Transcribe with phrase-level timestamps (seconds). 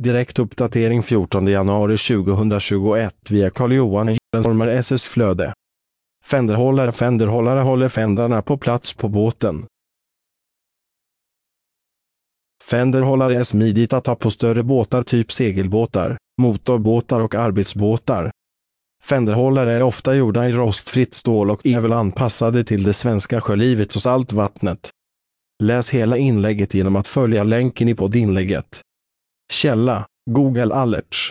[0.00, 5.52] Direkt uppdatering 14 januari 2021 via Carl-Johan Gyllenholmer SS Flöde.
[6.24, 9.66] Fenderhållare Fenderhållare håller fendrarna på plats på båten.
[12.70, 18.30] Fenderhållare är smidigt att ha på större båtar typ segelbåtar, motorbåtar och arbetsbåtar.
[19.02, 23.96] Fenderhållare är ofta gjorda i rostfritt stål och är väl anpassade till det svenska sjölivet
[23.96, 24.90] och saltvattnet.
[25.62, 28.82] Läs hela inlägget genom att följa länken i poddinlägget.
[29.52, 31.30] Källa Google Alerts.